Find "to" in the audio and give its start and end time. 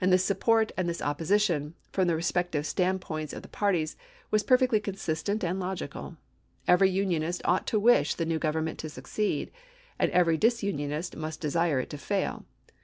7.68-7.78, 8.80-8.88, 11.90-11.98